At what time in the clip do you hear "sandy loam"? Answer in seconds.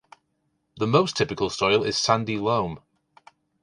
1.95-2.79